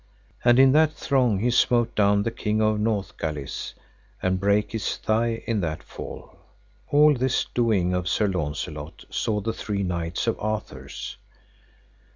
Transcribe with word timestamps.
And 0.43 0.57
in 0.57 0.71
that 0.71 0.93
throng 0.93 1.37
he 1.37 1.51
smote 1.51 1.93
down 1.95 2.23
the 2.23 2.31
King 2.31 2.59
of 2.59 2.79
Northgalis, 2.79 3.75
and 4.19 4.39
brake 4.39 4.71
his 4.71 4.97
thigh 4.97 5.43
in 5.45 5.61
that 5.61 5.83
fall. 5.83 6.39
All 6.87 7.13
this 7.13 7.45
doing 7.53 7.93
of 7.93 8.09
Sir 8.09 8.25
Launcelot 8.27 9.05
saw 9.11 9.41
the 9.41 9.53
three 9.53 9.83
knights 9.83 10.25
of 10.25 10.39
Arthur's. 10.39 11.17